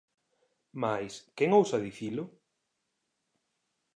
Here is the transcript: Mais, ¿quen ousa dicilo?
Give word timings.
Mais, 0.81 1.13
¿quen 1.37 1.49
ousa 1.59 1.83
dicilo? 1.85 2.23